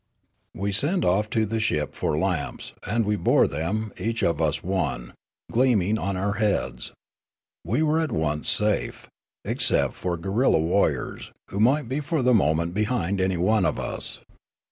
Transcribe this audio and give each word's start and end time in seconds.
"We 0.55 0.71
sent 0.71 1.05
off 1.05 1.29
to 1.29 1.45
the 1.45 1.59
ship 1.59 1.93
for 1.93 2.17
lamps, 2.17 2.73
and 2.87 3.05
we 3.05 3.15
bore 3.15 3.47
them, 3.47 3.93
each 3.99 4.23
of 4.23 4.41
us 4.41 4.63
one, 4.63 5.13
gleaming 5.51 5.99
on 5.99 6.17
our 6.17 6.39
heads. 6.41 6.91
We 7.63 7.83
were 7.83 7.99
at 8.01 8.11
once 8.11 8.49
safe, 8.49 9.07
except 9.45 9.93
for 9.93 10.17
guerilla 10.17 10.57
warriors, 10.57 11.31
who 11.49 11.59
might 11.59 11.87
be 11.87 11.99
for 11.99 12.23
the 12.23 12.33
moment 12.33 12.73
behind 12.73 13.21
any 13.21 13.37
one 13.37 13.63
of 13.63 13.77
us. 13.77 14.21